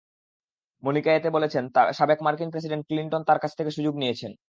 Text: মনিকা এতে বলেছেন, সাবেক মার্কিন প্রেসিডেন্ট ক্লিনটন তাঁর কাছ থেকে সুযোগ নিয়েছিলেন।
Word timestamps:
মনিকা 0.83 1.11
এতে 1.15 1.29
বলেছেন, 1.29 1.63
সাবেক 1.93 2.19
মার্কিন 2.25 2.49
প্রেসিডেন্ট 2.51 2.83
ক্লিনটন 2.87 3.21
তাঁর 3.27 3.39
কাছ 3.39 3.51
থেকে 3.57 3.71
সুযোগ 3.77 3.93
নিয়েছিলেন। 3.95 4.33